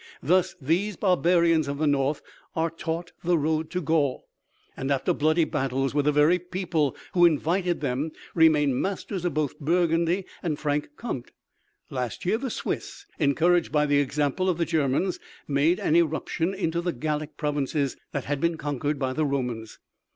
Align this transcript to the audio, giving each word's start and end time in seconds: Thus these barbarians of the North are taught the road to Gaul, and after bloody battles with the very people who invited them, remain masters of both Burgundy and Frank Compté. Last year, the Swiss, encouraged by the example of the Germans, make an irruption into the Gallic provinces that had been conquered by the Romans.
Thus 0.23 0.55
these 0.59 0.95
barbarians 0.97 1.67
of 1.67 1.77
the 1.77 1.85
North 1.85 2.23
are 2.55 2.71
taught 2.71 3.11
the 3.23 3.37
road 3.37 3.69
to 3.69 3.81
Gaul, 3.83 4.25
and 4.75 4.89
after 4.89 5.13
bloody 5.13 5.43
battles 5.45 5.93
with 5.93 6.05
the 6.05 6.11
very 6.11 6.39
people 6.39 6.97
who 7.13 7.23
invited 7.23 7.81
them, 7.81 8.11
remain 8.33 8.81
masters 8.81 9.25
of 9.25 9.35
both 9.35 9.59
Burgundy 9.59 10.25
and 10.41 10.57
Frank 10.57 10.89
Compté. 10.97 11.29
Last 11.91 12.25
year, 12.25 12.39
the 12.39 12.49
Swiss, 12.49 13.05
encouraged 13.19 13.71
by 13.71 13.85
the 13.85 13.99
example 13.99 14.49
of 14.49 14.57
the 14.57 14.65
Germans, 14.65 15.19
make 15.47 15.77
an 15.77 15.95
irruption 15.95 16.51
into 16.55 16.81
the 16.81 16.93
Gallic 16.93 17.37
provinces 17.37 17.95
that 18.11 18.25
had 18.25 18.41
been 18.41 18.57
conquered 18.57 18.97
by 18.97 19.13
the 19.13 19.27
Romans. 19.27 19.77